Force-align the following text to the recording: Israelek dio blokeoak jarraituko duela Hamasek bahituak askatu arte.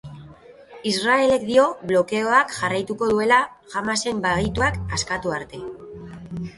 Israelek 0.91 1.45
dio 1.49 1.65
blokeoak 1.91 2.57
jarraituko 2.57 3.11
duela 3.13 3.39
Hamasek 3.77 4.27
bahituak 4.27 4.83
askatu 5.01 5.41
arte. 5.41 5.67